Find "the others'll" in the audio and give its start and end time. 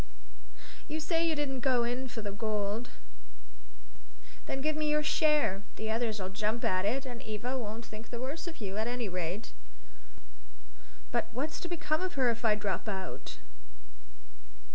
5.75-6.29